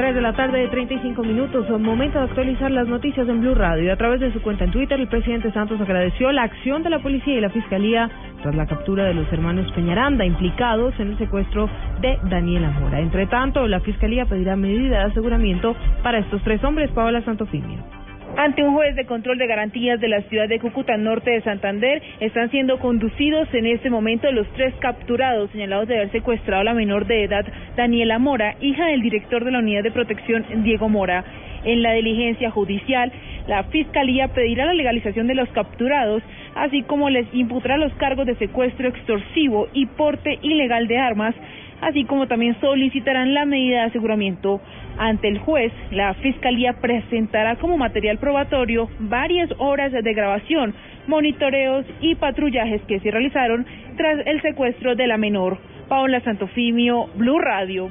3 0.00 0.14
de 0.14 0.22
la 0.22 0.32
tarde 0.32 0.60
de 0.60 0.68
35 0.68 1.22
minutos. 1.22 1.68
Momento 1.78 2.18
de 2.18 2.24
actualizar 2.24 2.70
las 2.70 2.88
noticias 2.88 3.28
en 3.28 3.42
Blue 3.42 3.54
Radio. 3.54 3.92
A 3.92 3.96
través 3.96 4.18
de 4.18 4.32
su 4.32 4.40
cuenta 4.40 4.64
en 4.64 4.70
Twitter, 4.70 4.98
el 4.98 5.08
presidente 5.08 5.52
Santos 5.52 5.78
agradeció 5.78 6.32
la 6.32 6.44
acción 6.44 6.82
de 6.82 6.88
la 6.88 7.00
policía 7.00 7.34
y 7.34 7.40
la 7.42 7.50
fiscalía 7.50 8.10
tras 8.40 8.54
la 8.54 8.66
captura 8.66 9.04
de 9.04 9.12
los 9.12 9.30
hermanos 9.30 9.70
Peñaranda 9.72 10.24
implicados 10.24 10.98
en 11.00 11.08
el 11.08 11.18
secuestro 11.18 11.68
de 12.00 12.18
Daniela 12.30 12.70
Mora. 12.70 12.98
Entre 12.98 13.26
tanto, 13.26 13.68
la 13.68 13.80
fiscalía 13.80 14.24
pedirá 14.24 14.56
medida 14.56 15.00
de 15.00 15.10
aseguramiento 15.10 15.76
para 16.02 16.20
estos 16.20 16.42
tres 16.44 16.64
hombres. 16.64 16.90
Paola 16.92 17.20
Santofimio. 17.20 17.99
Ante 18.36 18.62
un 18.62 18.74
juez 18.74 18.94
de 18.94 19.06
control 19.06 19.38
de 19.38 19.46
garantías 19.46 20.00
de 20.00 20.08
la 20.08 20.22
ciudad 20.22 20.48
de 20.48 20.60
Cúcuta 20.60 20.96
Norte 20.96 21.30
de 21.30 21.42
Santander, 21.42 22.00
están 22.20 22.50
siendo 22.50 22.78
conducidos 22.78 23.52
en 23.52 23.66
este 23.66 23.90
momento 23.90 24.30
los 24.32 24.46
tres 24.54 24.72
capturados 24.80 25.50
señalados 25.50 25.88
de 25.88 25.96
haber 25.96 26.12
secuestrado 26.12 26.62
a 26.62 26.64
la 26.64 26.74
menor 26.74 27.06
de 27.06 27.24
edad 27.24 27.44
Daniela 27.76 28.18
Mora, 28.18 28.56
hija 28.60 28.86
del 28.86 29.02
director 29.02 29.44
de 29.44 29.50
la 29.50 29.58
Unidad 29.58 29.82
de 29.82 29.90
Protección 29.90 30.44
Diego 30.62 30.88
Mora. 30.88 31.24
En 31.64 31.82
la 31.82 31.92
diligencia 31.92 32.50
judicial, 32.50 33.12
la 33.46 33.64
Fiscalía 33.64 34.28
pedirá 34.28 34.64
la 34.64 34.74
legalización 34.74 35.26
de 35.26 35.34
los 35.34 35.48
capturados, 35.50 36.22
así 36.54 36.82
como 36.82 37.10
les 37.10 37.26
imputará 37.34 37.76
los 37.76 37.92
cargos 37.94 38.26
de 38.26 38.36
secuestro 38.36 38.88
extorsivo 38.88 39.68
y 39.74 39.86
porte 39.86 40.38
ilegal 40.40 40.86
de 40.86 40.98
armas, 40.98 41.34
así 41.80 42.04
como 42.04 42.26
también 42.26 42.58
solicitarán 42.60 43.34
la 43.34 43.44
medida 43.44 43.80
de 43.80 43.86
aseguramiento 43.88 44.60
ante 44.98 45.28
el 45.28 45.38
juez. 45.38 45.72
La 45.90 46.14
Fiscalía 46.14 46.74
presentará 46.74 47.56
como 47.56 47.76
material 47.76 48.18
probatorio 48.18 48.88
varias 48.98 49.50
horas 49.58 49.92
de 49.92 50.14
grabación, 50.14 50.74
monitoreos 51.06 51.86
y 52.00 52.14
patrullajes 52.14 52.82
que 52.82 53.00
se 53.00 53.10
realizaron 53.10 53.66
tras 53.96 54.26
el 54.26 54.40
secuestro 54.42 54.94
de 54.94 55.06
la 55.06 55.16
menor. 55.16 55.58
Paola 55.88 56.20
Santofimio, 56.20 57.08
Blue 57.16 57.38
Radio. 57.38 57.90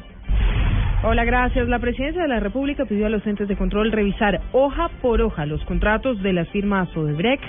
Hola, 1.01 1.23
gracias. 1.23 1.67
La 1.69 1.79
presidencia 1.79 2.21
de 2.21 2.27
la 2.27 2.41
República 2.41 2.85
pidió 2.85 3.05
a 3.05 3.09
los 3.09 3.25
entes 3.25 3.47
de 3.47 3.55
control 3.55 3.91
revisar 3.91 4.41
hoja 4.51 4.89
por 5.01 5.21
hoja 5.21 5.45
los 5.45 5.63
contratos 5.63 6.21
de 6.21 6.33
las 6.33 6.49
firmas 6.49 6.95
Odebrecht 6.95 7.43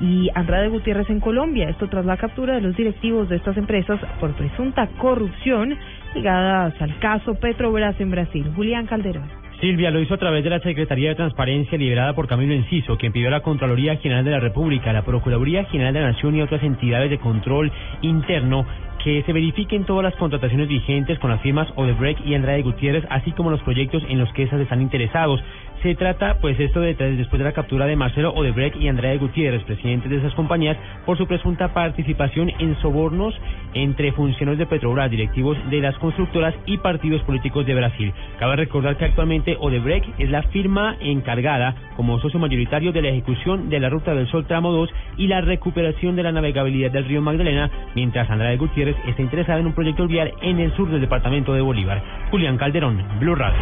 y 0.00 0.28
Andrade 0.34 0.68
Gutiérrez 0.68 1.08
en 1.10 1.20
Colombia. 1.20 1.68
Esto 1.68 1.88
tras 1.88 2.04
la 2.04 2.16
captura 2.16 2.54
de 2.54 2.60
los 2.60 2.76
directivos 2.76 3.28
de 3.28 3.36
estas 3.36 3.56
empresas 3.56 4.00
por 4.20 4.34
presunta 4.34 4.88
corrupción 4.98 5.76
ligadas 6.14 6.74
al 6.80 6.98
caso 6.98 7.34
Petrobras 7.34 8.00
en 8.00 8.10
Brasil. 8.10 8.50
Julián 8.54 8.86
Calderón. 8.86 9.46
Silvia 9.60 9.90
lo 9.90 10.00
hizo 10.00 10.14
a 10.14 10.18
través 10.18 10.44
de 10.44 10.50
la 10.50 10.60
Secretaría 10.60 11.10
de 11.10 11.14
Transparencia 11.14 11.78
liderada 11.78 12.12
por 12.14 12.28
Camilo 12.28 12.52
Enciso, 12.52 12.98
quien 12.98 13.12
pidió 13.12 13.28
a 13.28 13.30
la 13.30 13.40
Contraloría 13.40 13.96
General 13.96 14.22
de 14.22 14.32
la 14.32 14.40
República, 14.40 14.92
la 14.92 15.02
Procuraduría 15.02 15.64
General 15.64 15.94
de 15.94 16.00
la 16.00 16.12
Nación 16.12 16.36
y 16.36 16.42
otras 16.42 16.62
entidades 16.62 17.08
de 17.08 17.18
control 17.18 17.72
interno 18.02 18.66
que 19.06 19.22
se 19.22 19.32
verifiquen 19.32 19.84
todas 19.84 20.02
las 20.02 20.16
contrataciones 20.16 20.66
vigentes 20.66 21.20
con 21.20 21.30
las 21.30 21.40
firmas 21.40 21.68
Odebrecht 21.76 22.26
y 22.26 22.34
Andrade 22.34 22.62
Gutiérrez, 22.62 23.04
así 23.08 23.30
como 23.30 23.52
los 23.52 23.62
proyectos 23.62 24.02
en 24.08 24.18
los 24.18 24.32
que 24.32 24.42
esas 24.42 24.60
están 24.60 24.82
interesados. 24.82 25.40
Se 25.84 25.94
trata, 25.94 26.38
pues, 26.40 26.58
esto 26.58 26.80
de 26.80 26.94
después 26.94 27.38
de 27.38 27.44
la 27.44 27.52
captura 27.52 27.86
de 27.86 27.94
Marcelo 27.94 28.32
Odebrecht 28.32 28.74
y 28.74 28.88
Andrade 28.88 29.18
Gutiérrez, 29.18 29.62
presidentes 29.62 30.10
de 30.10 30.16
esas 30.16 30.34
compañías, 30.34 30.76
por 31.04 31.16
su 31.16 31.28
presunta 31.28 31.72
participación 31.72 32.50
en 32.58 32.74
sobornos 32.80 33.32
entre 33.74 34.10
funcionarios 34.10 34.58
de 34.58 34.66
Petrobras, 34.66 35.08
directivos 35.08 35.56
de 35.70 35.80
las 35.80 35.96
constructoras 35.98 36.54
y 36.64 36.78
partidos 36.78 37.22
políticos 37.22 37.64
de 37.64 37.74
Brasil. 37.76 38.12
Cabe 38.40 38.56
recordar 38.56 38.96
que 38.96 39.04
actualmente 39.04 39.56
Odebrecht 39.60 40.08
es 40.18 40.30
la 40.30 40.42
firma 40.44 40.96
encargada 40.98 41.76
como 41.94 42.18
socio 42.18 42.40
mayoritario 42.40 42.90
de 42.90 43.02
la 43.02 43.08
ejecución 43.10 43.68
de 43.68 43.78
la 43.78 43.88
Ruta 43.88 44.14
del 44.14 44.26
Sol 44.26 44.46
Tramo 44.46 44.72
2 44.72 44.90
y 45.18 45.28
la 45.28 45.42
recuperación 45.42 46.16
de 46.16 46.24
la 46.24 46.32
navegabilidad 46.32 46.90
del 46.90 47.04
río 47.04 47.22
Magdalena, 47.22 47.70
mientras 47.94 48.28
Andrade 48.28 48.56
Gutiérrez 48.56 48.95
está 49.06 49.22
interesada 49.22 49.60
en 49.60 49.66
un 49.66 49.72
proyecto 49.72 50.06
vial 50.06 50.32
en 50.42 50.60
el 50.60 50.72
sur 50.74 50.90
del 50.90 51.00
departamento 51.00 51.52
de 51.52 51.60
Bolívar. 51.60 52.02
Julián 52.30 52.56
Calderón, 52.56 53.02
Blue 53.20 53.34
Radio. 53.34 53.58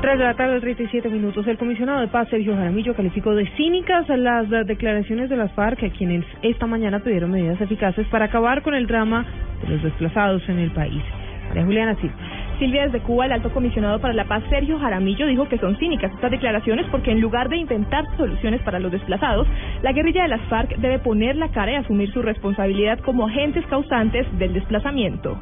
3 0.00 0.16
de 0.16 0.24
la 0.24 0.34
tarde, 0.34 0.60
37 0.60 1.08
minutos. 1.08 1.46
El 1.48 1.58
comisionado 1.58 2.00
de 2.00 2.08
paz, 2.08 2.28
Sergio 2.28 2.54
Jaramillo, 2.54 2.94
calificó 2.94 3.34
de 3.34 3.48
cínicas 3.56 4.08
las 4.08 4.48
declaraciones 4.66 5.28
de 5.28 5.36
las 5.36 5.52
FARC, 5.52 5.82
a 5.82 5.90
quienes 5.90 6.24
esta 6.42 6.66
mañana 6.66 7.00
pidieron 7.00 7.32
medidas 7.32 7.60
eficaces 7.60 8.06
para 8.06 8.26
acabar 8.26 8.62
con 8.62 8.74
el 8.74 8.86
drama 8.86 9.26
de 9.62 9.70
los 9.70 9.82
desplazados 9.82 10.48
en 10.48 10.60
el 10.60 10.70
país. 10.70 11.02
María 11.48 11.64
Juliana 11.64 11.94
Silva. 11.96 12.14
Silvia, 12.58 12.84
desde 12.84 13.00
Cuba, 13.00 13.26
el 13.26 13.32
alto 13.32 13.52
comisionado 13.52 14.00
para 14.00 14.14
la 14.14 14.24
paz, 14.24 14.42
Sergio 14.50 14.78
Jaramillo, 14.78 15.26
dijo 15.26 15.48
que 15.48 15.58
son 15.58 15.76
cínicas 15.78 16.12
estas 16.12 16.30
declaraciones 16.30 16.86
porque 16.90 17.12
en 17.12 17.20
lugar 17.20 17.48
de 17.48 17.56
intentar 17.56 18.04
soluciones 18.16 18.60
para 18.62 18.80
los 18.80 18.90
desplazados, 18.90 19.46
la 19.82 19.92
guerrilla 19.92 20.22
de 20.22 20.28
las 20.28 20.42
FARC 20.48 20.76
debe 20.78 20.98
poner 20.98 21.36
la 21.36 21.50
cara 21.50 21.72
y 21.72 21.74
asumir 21.76 22.12
su 22.12 22.22
responsabilidad 22.22 22.98
como 23.00 23.26
agentes 23.26 23.64
causantes 23.66 24.26
del 24.38 24.54
desplazamiento. 24.54 25.40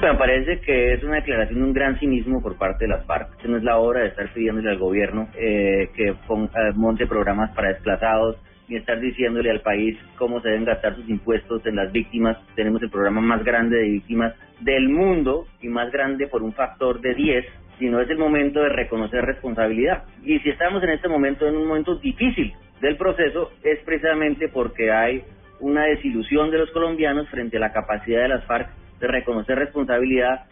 Me 0.00 0.14
parece 0.14 0.60
que 0.60 0.94
es 0.94 1.02
una 1.02 1.16
declaración 1.16 1.58
de 1.58 1.64
un 1.66 1.72
gran 1.72 1.98
cinismo 1.98 2.40
por 2.40 2.56
parte 2.56 2.84
de 2.84 2.88
las 2.88 3.04
FARC. 3.04 3.44
no 3.44 3.56
es 3.56 3.64
la 3.64 3.78
hora 3.78 4.00
de 4.00 4.08
estar 4.08 4.32
pidiéndole 4.32 4.70
al 4.70 4.78
gobierno 4.78 5.28
eh, 5.36 5.90
que 5.94 6.14
ponga, 6.26 6.50
eh, 6.54 6.72
monte 6.76 7.06
programas 7.06 7.50
para 7.54 7.68
desplazados, 7.68 8.36
ni 8.68 8.76
estar 8.76 9.00
diciéndole 9.00 9.50
al 9.50 9.60
país 9.60 9.96
cómo 10.16 10.40
se 10.40 10.48
deben 10.48 10.64
gastar 10.64 10.94
sus 10.96 11.08
impuestos 11.08 11.64
en 11.66 11.76
las 11.76 11.90
víctimas. 11.92 12.36
Tenemos 12.54 12.82
el 12.82 12.90
programa 12.90 13.20
más 13.20 13.44
grande 13.44 13.76
de 13.76 13.90
víctimas 13.90 14.34
del 14.60 14.88
mundo 14.88 15.46
y 15.62 15.68
más 15.68 15.90
grande 15.90 16.26
por 16.26 16.42
un 16.42 16.52
factor 16.52 17.00
de 17.00 17.14
10, 17.14 17.44
sino 17.78 18.00
es 18.00 18.10
el 18.10 18.18
momento 18.18 18.60
de 18.60 18.68
reconocer 18.68 19.24
responsabilidad. 19.24 20.04
Y 20.22 20.38
si 20.40 20.50
estamos 20.50 20.82
en 20.82 20.90
este 20.90 21.08
momento 21.08 21.46
en 21.46 21.56
un 21.56 21.66
momento 21.66 21.96
difícil 21.96 22.52
del 22.80 22.96
proceso, 22.96 23.52
es 23.62 23.78
precisamente 23.80 24.48
porque 24.48 24.90
hay 24.90 25.22
una 25.60 25.84
desilusión 25.84 26.50
de 26.50 26.58
los 26.58 26.70
colombianos 26.70 27.28
frente 27.30 27.56
a 27.56 27.60
la 27.60 27.72
capacidad 27.72 28.22
de 28.22 28.28
las 28.28 28.44
FARC 28.44 28.70
de 29.00 29.06
reconocer 29.06 29.58
responsabilidad. 29.58 30.46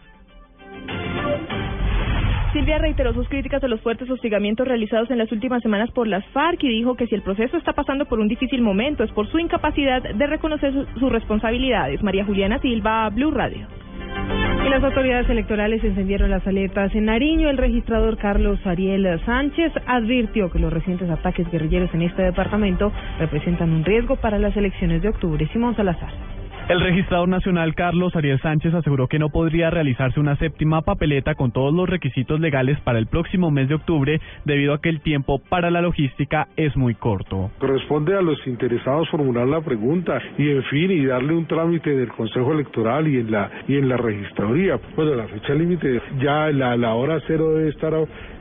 Silvia 2.57 2.79
reiteró 2.79 3.13
sus 3.13 3.29
críticas 3.29 3.63
a 3.63 3.67
los 3.67 3.79
fuertes 3.81 4.09
hostigamientos 4.09 4.67
realizados 4.67 5.11
en 5.11 5.19
las 5.19 5.31
últimas 5.31 5.61
semanas 5.61 5.91
por 5.91 6.07
las 6.07 6.25
FARC 6.29 6.63
y 6.63 6.69
dijo 6.69 6.95
que 6.95 7.05
si 7.05 7.13
el 7.13 7.21
proceso 7.21 7.55
está 7.55 7.73
pasando 7.73 8.05
por 8.05 8.19
un 8.19 8.27
difícil 8.27 8.63
momento 8.63 9.03
es 9.03 9.11
por 9.11 9.27
su 9.27 9.37
incapacidad 9.37 10.01
de 10.01 10.25
reconocer 10.25 10.73
sus 10.73 11.11
responsabilidades. 11.11 12.01
María 12.01 12.25
Juliana 12.25 12.57
Silva, 12.57 13.07
Blue 13.11 13.29
Radio. 13.29 13.67
Y 14.65 14.69
las 14.69 14.83
autoridades 14.83 15.29
electorales 15.29 15.83
encendieron 15.83 16.31
las 16.31 16.47
alertas 16.47 16.95
en 16.95 17.05
Nariño. 17.05 17.47
El 17.47 17.59
registrador 17.59 18.17
Carlos 18.17 18.57
Ariel 18.65 19.21
Sánchez 19.23 19.71
advirtió 19.85 20.49
que 20.49 20.57
los 20.57 20.73
recientes 20.73 21.11
ataques 21.11 21.47
guerrilleros 21.51 21.93
en 21.93 22.01
este 22.01 22.23
departamento 22.23 22.91
representan 23.19 23.69
un 23.69 23.85
riesgo 23.85 24.15
para 24.15 24.39
las 24.39 24.57
elecciones 24.57 25.03
de 25.03 25.09
octubre. 25.09 25.47
Simón 25.53 25.75
Salazar. 25.75 26.09
El 26.69 26.81
registrador 26.81 27.29
nacional 27.29 27.75
Carlos 27.75 28.13
Ariel 28.17 28.41
Sánchez 28.41 28.73
aseguró 28.73 29.07
que 29.07 29.19
no 29.19 29.29
podría 29.29 29.69
realizarse 29.69 30.19
una 30.19 30.35
séptima 30.35 30.81
papeleta 30.81 31.33
con 31.33 31.53
todos 31.53 31.73
los 31.73 31.87
requisitos 31.87 32.41
legales 32.41 32.77
para 32.81 32.99
el 32.99 33.07
próximo 33.07 33.51
mes 33.51 33.69
de 33.69 33.75
octubre 33.75 34.19
debido 34.43 34.73
a 34.73 34.81
que 34.81 34.89
el 34.89 34.99
tiempo 34.99 35.39
para 35.39 35.71
la 35.71 35.79
logística 35.79 36.49
es 36.57 36.75
muy 36.75 36.93
corto. 36.93 37.51
Corresponde 37.59 38.17
a 38.17 38.21
los 38.21 38.45
interesados 38.45 39.07
formular 39.09 39.47
la 39.47 39.61
pregunta 39.61 40.21
y 40.37 40.49
en 40.49 40.63
fin 40.63 40.91
y 40.91 41.05
darle 41.05 41.35
un 41.35 41.45
trámite 41.45 41.89
del 41.91 42.09
Consejo 42.09 42.51
Electoral 42.51 43.07
y 43.07 43.15
en 43.15 43.31
la 43.31 43.49
y 43.65 43.77
en 43.77 43.87
la 43.87 43.95
registraduría. 43.95 44.77
Bueno, 44.97 45.15
la 45.15 45.27
fecha 45.29 45.53
límite 45.53 46.01
ya 46.19 46.51
la, 46.51 46.75
la 46.75 46.95
hora 46.95 47.21
cero 47.27 47.53
debe 47.53 47.69
estar 47.69 47.93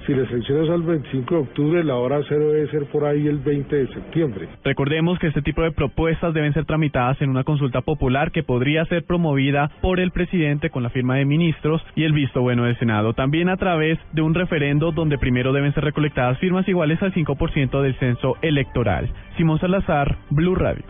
si 0.06 0.14
las 0.14 0.30
elecciones 0.30 0.66
son 0.66 0.82
el 0.82 0.86
25 0.86 1.34
de 1.34 1.40
octubre, 1.40 1.84
la 1.84 1.96
hora 1.96 2.20
cero 2.28 2.52
debe 2.52 2.70
ser 2.70 2.86
por 2.86 3.04
ahí 3.04 3.26
el 3.26 3.38
20 3.38 3.74
de 3.74 3.88
septiembre. 3.88 4.48
Recordemos 4.64 5.18
que 5.18 5.26
este 5.26 5.42
tipo 5.42 5.62
de 5.62 5.72
propuestas 5.72 6.32
deben 6.32 6.52
ser 6.52 6.64
tramitadas 6.64 7.20
en 7.20 7.30
una 7.30 7.42
consulta 7.42 7.80
popular 7.80 8.30
que 8.30 8.44
podría 8.44 8.84
ser 8.86 9.04
promovida 9.04 9.70
por 9.82 9.98
el 9.98 10.12
presidente 10.12 10.70
con 10.70 10.82
la 10.82 10.90
firma 10.90 11.16
de 11.16 11.24
ministros 11.24 11.82
y 11.96 12.04
el 12.04 12.12
visto 12.12 12.40
bueno 12.40 12.64
del 12.64 12.78
Senado. 12.78 13.14
También 13.14 13.48
a 13.48 13.56
través 13.56 13.98
de 14.12 14.22
un 14.22 14.34
referendo 14.34 14.92
donde 14.92 15.18
primero 15.18 15.52
deben 15.52 15.74
ser 15.74 15.84
recolectadas 15.84 16.38
firmas 16.38 16.68
iguales 16.68 17.02
al 17.02 17.12
5% 17.12 17.82
del 17.82 17.94
censo 17.96 18.36
electoral. 18.42 19.10
Simón 19.36 19.58
Salazar, 19.58 20.16
Blue 20.30 20.54
Radio. 20.54 20.84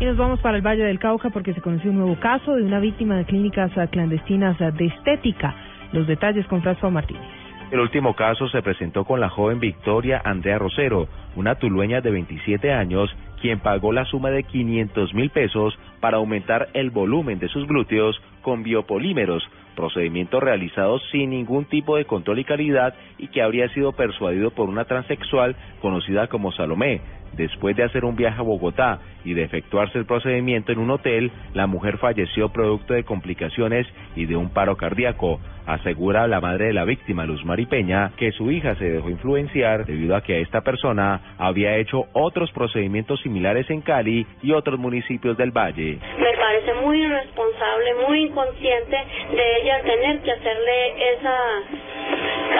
Y 0.00 0.04
nos 0.04 0.16
vamos 0.16 0.40
para 0.40 0.56
el 0.56 0.62
Valle 0.66 0.84
del 0.84 0.98
Cauca 0.98 1.30
porque 1.30 1.54
se 1.54 1.60
conoció 1.60 1.90
un 1.90 1.98
nuevo 1.98 2.18
caso 2.20 2.54
de 2.54 2.62
una 2.62 2.80
víctima 2.80 3.16
de 3.16 3.24
clínicas 3.24 3.72
clandestinas 3.90 4.58
de 4.58 4.86
estética. 4.86 5.54
Los 5.92 6.06
detalles 6.06 6.46
con 6.46 6.62
François 6.62 6.90
Martínez. 6.90 7.43
El 7.70 7.80
último 7.80 8.14
caso 8.14 8.48
se 8.48 8.62
presentó 8.62 9.04
con 9.04 9.20
la 9.20 9.30
joven 9.30 9.58
Victoria 9.58 10.20
Andrea 10.24 10.58
Rosero, 10.58 11.08
una 11.34 11.56
tulueña 11.56 12.00
de 12.00 12.10
27 12.10 12.72
años, 12.72 13.14
quien 13.40 13.58
pagó 13.58 13.92
la 13.92 14.04
suma 14.04 14.30
de 14.30 14.44
500 14.44 15.14
mil 15.14 15.30
pesos 15.30 15.78
para 16.00 16.18
aumentar 16.18 16.68
el 16.74 16.90
volumen 16.90 17.38
de 17.38 17.48
sus 17.48 17.66
glúteos 17.66 18.20
con 18.42 18.62
biopolímeros, 18.62 19.42
procedimiento 19.74 20.40
realizado 20.40 20.98
sin 21.10 21.30
ningún 21.30 21.66
tipo 21.66 21.96
de 21.96 22.04
control 22.04 22.38
y 22.38 22.44
calidad 22.44 22.94
y 23.18 23.28
que 23.28 23.42
habría 23.42 23.68
sido 23.68 23.92
persuadido 23.92 24.50
por 24.50 24.68
una 24.68 24.84
transexual 24.84 25.56
conocida 25.80 26.26
como 26.28 26.52
Salomé. 26.52 27.00
Después 27.36 27.76
de 27.76 27.82
hacer 27.82 28.04
un 28.04 28.14
viaje 28.14 28.38
a 28.38 28.42
Bogotá 28.42 29.00
y 29.24 29.34
de 29.34 29.42
efectuarse 29.42 29.98
el 29.98 30.06
procedimiento 30.06 30.72
en 30.72 30.78
un 30.78 30.90
hotel, 30.90 31.32
la 31.52 31.66
mujer 31.66 31.98
falleció 31.98 32.50
producto 32.50 32.94
de 32.94 33.04
complicaciones 33.04 33.86
y 34.14 34.26
de 34.26 34.36
un 34.36 34.50
paro 34.50 34.76
cardíaco. 34.76 35.40
Asegura 35.66 36.28
la 36.28 36.40
madre 36.40 36.66
de 36.66 36.72
la 36.74 36.84
víctima, 36.84 37.24
Luz 37.24 37.44
Maripeña, 37.44 38.12
que 38.16 38.32
su 38.32 38.50
hija 38.50 38.74
se 38.76 38.90
dejó 38.90 39.08
influenciar 39.08 39.86
debido 39.86 40.14
a 40.14 40.20
que 40.20 40.42
esta 40.42 40.60
persona 40.60 41.34
había 41.38 41.76
hecho 41.76 42.04
otros 42.12 42.52
procedimientos 42.52 43.20
similares 43.22 43.68
en 43.70 43.80
Cali 43.80 44.26
y 44.42 44.52
otros 44.52 44.78
municipios 44.78 45.36
del 45.36 45.50
Valle. 45.50 45.98
Parece 46.44 46.74
muy 46.74 47.02
irresponsable, 47.02 47.94
muy 48.06 48.24
inconsciente 48.24 48.96
de 49.30 49.62
ella 49.62 49.80
tener 49.80 50.20
que 50.20 50.30
hacerle 50.30 51.14
esa 51.14 51.38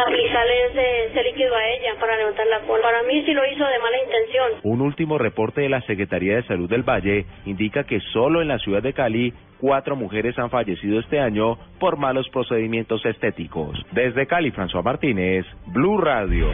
aplicarle 0.07 1.09
ese, 1.11 1.23
líquido 1.23 1.55
a 1.55 1.69
ella 1.69 1.93
para 2.01 2.17
levantar 2.17 2.47
la 2.47 2.61
cola. 2.61 2.83
Para 2.83 3.03
mí 3.03 3.23
sí 3.27 3.35
lo 3.35 3.45
hizo 3.45 3.63
de 3.63 3.79
mala 3.79 3.99
intención. 4.03 4.53
Un 4.63 4.81
último 4.81 5.19
reporte 5.19 5.61
de 5.61 5.69
la 5.69 5.83
Secretaría 5.83 6.37
de 6.37 6.45
Salud 6.45 6.71
del 6.71 6.83
Valle 6.83 7.27
indica 7.45 7.85
que 7.85 8.01
solo 8.15 8.41
en 8.41 8.49
la 8.49 8.59
ciudad 8.59 8.83
de 8.83 8.95
Cali 8.95 9.35
cuatro 9.61 9.97
mujeres 9.97 10.39
han 10.39 10.49
fallecido 10.49 10.99
este 10.99 11.21
año 11.21 11.59
por 11.79 11.99
malos 11.99 12.27
procedimientos 12.31 13.05
estéticos. 13.05 13.79
Desde 13.93 14.27
Cali, 14.27 14.51
François 14.51 14.83
Martínez, 14.83 15.45
Blue 15.67 15.99
Radio. 15.99 16.49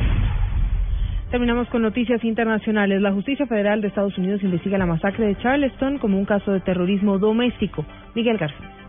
Terminamos 1.31 1.69
con 1.69 1.83
noticias 1.83 2.25
internacionales. 2.25 3.01
La 3.01 3.13
Justicia 3.13 3.47
Federal 3.47 3.81
de 3.81 3.87
Estados 3.87 4.19
Unidos 4.19 4.43
investiga 4.43 4.79
la 4.79 4.87
masacre 4.87 5.27
de 5.27 5.39
Charleston 5.39 5.99
como 5.99 6.19
un 6.19 6.25
caso 6.25 6.51
de 6.51 6.61
terrorismo 6.61 7.19
doméstico. 7.19 7.87
Miguel 8.17 8.37
García. 8.37 8.80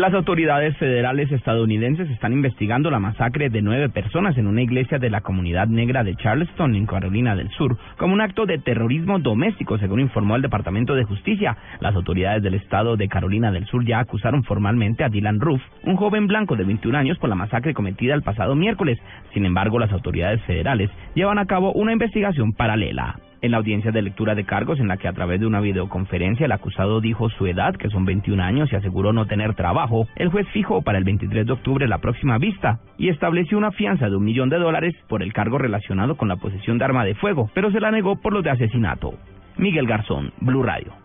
Las 0.00 0.14
autoridades 0.14 0.74
federales 0.78 1.30
estadounidenses 1.30 2.08
están 2.08 2.32
investigando 2.32 2.90
la 2.90 2.98
masacre 2.98 3.50
de 3.50 3.60
nueve 3.60 3.90
personas 3.90 4.38
en 4.38 4.46
una 4.46 4.62
iglesia 4.62 4.98
de 4.98 5.10
la 5.10 5.20
comunidad 5.20 5.66
negra 5.66 6.02
de 6.02 6.16
Charleston, 6.16 6.74
en 6.74 6.86
Carolina 6.86 7.36
del 7.36 7.50
Sur, 7.50 7.76
como 7.98 8.14
un 8.14 8.22
acto 8.22 8.46
de 8.46 8.56
terrorismo 8.56 9.18
doméstico, 9.18 9.76
según 9.76 10.00
informó 10.00 10.36
el 10.36 10.42
Departamento 10.42 10.94
de 10.94 11.04
Justicia. 11.04 11.54
Las 11.80 11.94
autoridades 11.94 12.42
del 12.42 12.54
estado 12.54 12.96
de 12.96 13.08
Carolina 13.08 13.52
del 13.52 13.66
Sur 13.66 13.84
ya 13.84 13.98
acusaron 13.98 14.42
formalmente 14.42 15.04
a 15.04 15.10
Dylan 15.10 15.38
Roof, 15.38 15.60
un 15.84 15.96
joven 15.96 16.26
blanco 16.28 16.56
de 16.56 16.64
21 16.64 16.96
años, 16.96 17.18
por 17.18 17.28
la 17.28 17.34
masacre 17.36 17.74
cometida 17.74 18.14
el 18.14 18.22
pasado 18.22 18.54
miércoles. 18.54 18.98
Sin 19.34 19.44
embargo, 19.44 19.78
las 19.78 19.92
autoridades 19.92 20.42
federales 20.44 20.88
llevan 21.14 21.38
a 21.38 21.44
cabo 21.44 21.74
una 21.74 21.92
investigación 21.92 22.54
paralela 22.54 23.16
en 23.42 23.50
la 23.50 23.58
audiencia 23.58 23.90
de 23.90 24.02
lectura 24.02 24.34
de 24.34 24.44
cargos 24.44 24.80
en 24.80 24.88
la 24.88 24.96
que 24.96 25.08
a 25.08 25.12
través 25.12 25.40
de 25.40 25.46
una 25.46 25.60
videoconferencia 25.60 26.46
el 26.46 26.52
acusado 26.52 27.00
dijo 27.00 27.30
su 27.30 27.46
edad, 27.46 27.74
que 27.76 27.90
son 27.90 28.04
21 28.04 28.42
años, 28.42 28.72
y 28.72 28.76
aseguró 28.76 29.12
no 29.12 29.26
tener 29.26 29.54
trabajo, 29.54 30.06
el 30.16 30.28
juez 30.28 30.46
fijó 30.48 30.82
para 30.82 30.98
el 30.98 31.04
23 31.04 31.46
de 31.46 31.52
octubre 31.52 31.88
la 31.88 31.98
próxima 31.98 32.38
vista 32.38 32.80
y 32.98 33.08
estableció 33.08 33.58
una 33.58 33.72
fianza 33.72 34.08
de 34.08 34.16
un 34.16 34.24
millón 34.24 34.48
de 34.48 34.58
dólares 34.58 34.94
por 35.08 35.22
el 35.22 35.32
cargo 35.32 35.58
relacionado 35.58 36.16
con 36.16 36.28
la 36.28 36.36
posesión 36.36 36.78
de 36.78 36.84
arma 36.84 37.04
de 37.04 37.14
fuego, 37.14 37.50
pero 37.54 37.70
se 37.70 37.80
la 37.80 37.90
negó 37.90 38.16
por 38.20 38.32
los 38.32 38.44
de 38.44 38.50
asesinato. 38.50 39.14
Miguel 39.56 39.86
Garzón, 39.86 40.32
Blue 40.40 40.62
Radio. 40.62 40.99